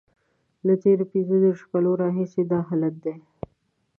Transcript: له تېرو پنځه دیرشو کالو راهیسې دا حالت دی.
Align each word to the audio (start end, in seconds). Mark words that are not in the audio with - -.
له 0.65 0.73
تېرو 0.83 1.05
پنځه 1.11 1.35
دیرشو 1.41 1.69
کالو 1.71 1.91
راهیسې 2.01 2.41
دا 2.51 2.59
حالت 2.67 2.95
دی. 3.05 3.15